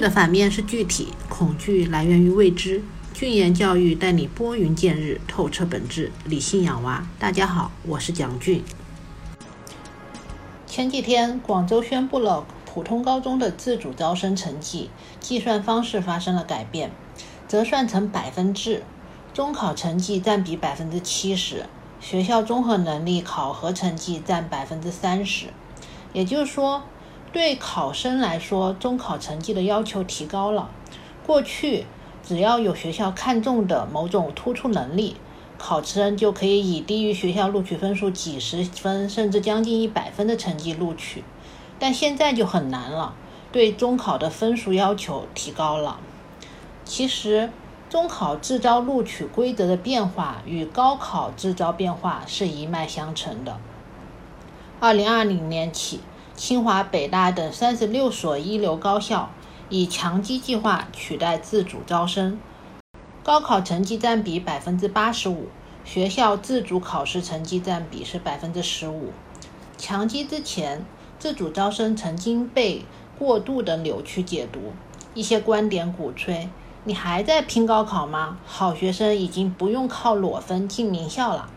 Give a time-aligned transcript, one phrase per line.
[0.00, 2.82] 的反面是具体，恐惧来源于未知。
[3.12, 7.04] 俊言教育带你拨云见日，透彻本质，理性养娃。
[7.18, 8.62] 大家好，我是蒋俊。
[10.66, 16.92] 前几天，广州宣布了普通高中的自主招生成绩计算方式发生了改变，
[17.48, 18.84] 折算成百分制，
[19.34, 21.66] 中考成绩占比百分之七十，
[22.00, 25.46] 学校综合能力考核成绩占百分之三十。
[26.12, 26.84] 也就是说，
[27.32, 30.70] 对考生来说，中考成绩的要求提高了。
[31.26, 31.84] 过去，
[32.22, 35.16] 只要有学校看中的某种突出能力，
[35.58, 41.22] 考生就可以以低于学校录取分数几十分，甚至将近一百分的成绩录取。
[41.78, 43.14] 但现在就很难了，
[43.52, 46.00] 对中考的分数要求提高了。
[46.84, 47.50] 其实，
[47.90, 53.58] 中考自招录取规则的变化与高考自招变化是一脉相承的。
[54.80, 56.00] 二零二零年起，
[56.38, 59.30] 清华、北大等三十六所一流高校
[59.68, 62.38] 以强基计划取代自主招生，
[63.24, 65.48] 高考成绩占比百分之八十五，
[65.84, 69.10] 学校自主考试成绩占比是百分之十五。
[69.76, 70.86] 强基之前，
[71.18, 72.84] 自主招生曾经被
[73.18, 74.72] 过度的扭曲解读，
[75.14, 76.48] 一些观点鼓吹
[76.84, 78.38] ：“你还在拼高考吗？
[78.46, 81.50] 好学生已经不用靠裸分进名校了。”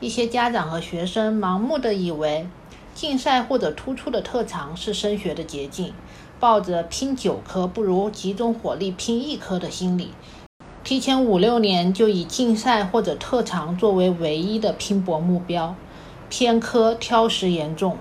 [0.00, 2.46] 一些家长和学生盲目的以为
[2.94, 5.92] 竞赛或者突出的特长是升学的捷径，
[6.38, 10.10] 抱着拼九科不如集中火力拼一科的心理，
[10.84, 15.74] 提前五六年就以竞赛或者特长作为唯一的拼搏目标，
[16.30, 17.96] 偏科挑食严重。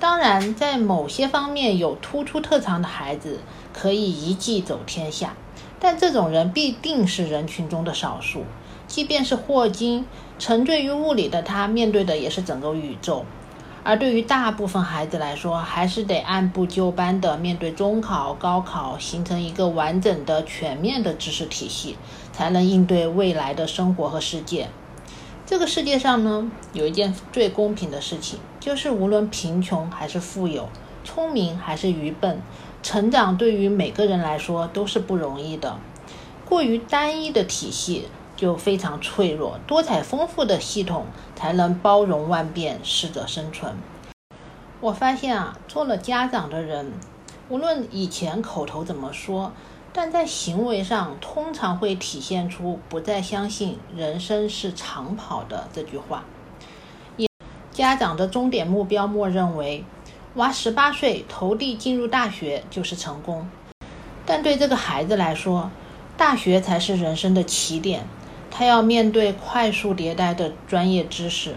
[0.00, 3.38] 当然，在某些方面有突出特长的孩子
[3.72, 5.36] 可以一技走天下，
[5.78, 8.42] 但这种人必定是人群中的少数。
[8.88, 10.04] 即便是霍金，
[10.38, 13.24] 沉醉于物理的他，面对的也是整个宇宙。
[13.88, 21.96] 而对于大部分孩子来说，还是得按部就班地面对中考、高考，形成一个完整的、全面的知识体系，
[22.32, 24.66] 才能应对未来的生活和世界。
[25.46, 30.68] 这个世界上呢，有一件最公平的事情，就是无论贫穷还是富有，
[31.04, 32.42] 聪明还是愚笨，
[32.82, 35.78] 成长对于每个人来说都是不容易的。
[36.44, 38.08] 过于单一的体系。
[38.36, 43.74] 就非常脆弱，多彩丰富的系统才能包容万变，适者生存。
[44.80, 46.92] 我发现啊，做了家长的人，
[47.48, 49.52] 无论以前口头怎么说，
[49.92, 56.22] 但在行为上通常会体现出不再相信人生是长跑的这句话。
[57.16, 57.26] 也
[57.72, 59.82] 家长的终点目标默认为，
[60.34, 63.48] 娃十八岁投递进入大学就是成功，
[64.26, 65.70] 但对这个孩子来说，
[66.18, 68.06] 大学才是人生的起点。
[68.58, 71.56] 他要面对快速迭代的专业知识，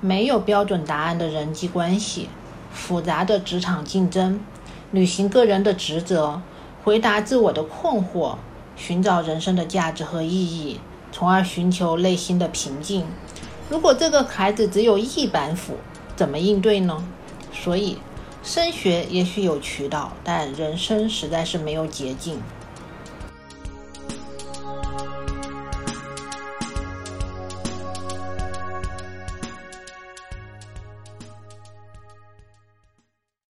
[0.00, 2.28] 没有标准答案的人际关系，
[2.72, 4.40] 复杂的职场竞争，
[4.90, 6.42] 履行个人的职责，
[6.82, 8.34] 回答自我的困惑，
[8.74, 10.80] 寻找人生的价值和意义，
[11.12, 13.06] 从而寻求内心的平静。
[13.68, 15.76] 如果这个孩子只有一板斧，
[16.16, 17.06] 怎么应对呢？
[17.52, 17.98] 所以，
[18.42, 22.40] 升学也许有渠道，但人生实在是没有捷径。